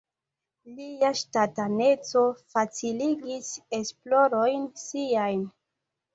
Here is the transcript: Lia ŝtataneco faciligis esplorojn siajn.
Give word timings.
Lia 0.77 1.11
ŝtataneco 1.19 2.23
faciligis 2.55 3.51
esplorojn 3.81 4.67
siajn. 4.87 5.47